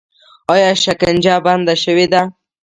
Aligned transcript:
آیا 0.53 0.71
شکنجه 0.83 1.35
بنده 1.45 1.75
شوې 1.83 2.05
ده؟ 2.13 2.21